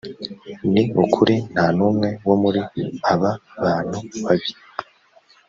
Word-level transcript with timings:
ni 0.71 0.83
ukuri 1.03 1.35
nta 1.51 1.65
n 1.77 1.79
umwe 1.87 2.09
wo 2.27 2.35
muri 2.43 2.59
aba 3.11 3.31
bantu 3.63 3.97
babi 4.23 4.49